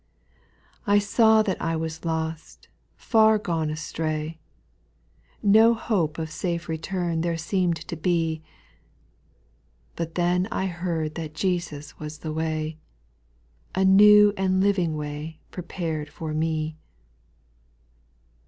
5. 0.87 0.95
I 0.95 0.97
saw 0.97 1.41
that 1.43 1.61
I 1.61 1.75
was 1.75 2.05
lost, 2.05 2.69
far 2.95 3.37
gone 3.37 3.69
astray, 3.69 4.39
No 5.43 5.75
hope 5.75 6.17
of 6.17 6.31
safe 6.31 6.67
return 6.67 7.21
there 7.21 7.37
seem'd 7.37 7.75
to 7.87 7.95
be; 7.95 8.41
But 9.95 10.15
then 10.15 10.47
I 10.51 10.65
heard 10.65 11.13
that 11.13 11.35
Jesus 11.35 11.99
was 11.99 12.17
the 12.17 12.33
way, 12.33 12.79
A 13.75 13.85
new 13.85 14.33
and 14.35 14.59
living 14.59 14.97
way 14.97 15.37
prepared 15.51 16.09
for 16.09 16.33
me. 16.33 16.77